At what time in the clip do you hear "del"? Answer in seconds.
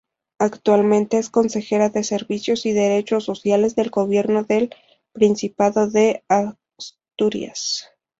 3.75-3.91, 4.43-4.71